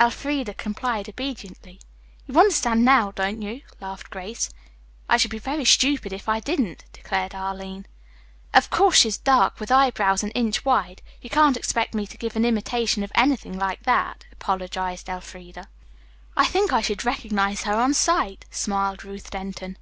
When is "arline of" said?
7.36-8.68